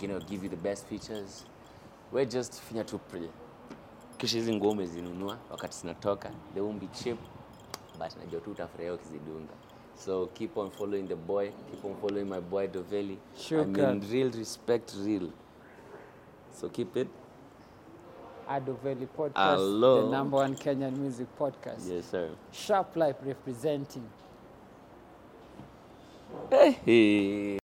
Gonna 0.00 0.18
give 0.20 0.42
you 0.44 0.48
the 0.48 0.56
best 0.56 0.86
features. 0.86 1.44
We're 2.12 2.24
just 2.30 2.52
finya 2.62 2.84
to 2.86 2.98
pray 2.98 3.28
kisha 4.22 4.36
hizi 4.36 4.54
nguo 4.54 4.70
umezinunua 4.70 5.38
wakati 5.50 5.78
zinatoka 5.78 6.30
they 6.54 6.62
won't 6.62 6.80
be 6.80 6.86
cheap 6.86 7.18
but 7.98 8.16
najua 8.16 8.40
tu 8.40 8.50
utafurahia 8.50 8.94
ukizidunga. 8.94 9.52
So 10.04 10.26
keep 10.26 10.56
on 10.56 10.70
following 10.70 11.02
the 11.02 11.14
boy 11.14 11.50
keep 11.70 11.84
on 11.84 11.96
following 11.96 12.24
my 12.24 12.40
boy 12.40 12.66
Doveli. 12.66 13.18
I 13.50 13.64
mean 13.64 14.02
real 14.12 14.30
respect 14.30 14.94
real. 15.04 15.30
So 16.60 16.68
keep 16.68 16.96
it. 16.96 17.08
Adoveli 18.48 19.06
podcast 19.06 19.56
Hello. 19.56 20.02
the 20.02 20.16
number 20.16 20.38
one 20.38 20.54
kenyan 20.54 20.96
music 20.96 21.26
podcast. 21.38 21.90
Yes 21.90 22.10
sir. 22.10 22.30
Sharp 22.52 22.96
life 22.96 23.16
representing. 23.26 24.08
Hey. 26.84 27.58